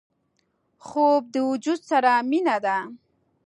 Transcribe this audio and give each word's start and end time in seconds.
خوب 0.85 1.21
د 1.33 1.35
وجود 1.49 1.79
سره 1.89 2.11
مینه 2.29 2.57
ده 2.65 2.77